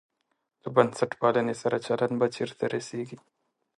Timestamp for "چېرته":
2.35-2.63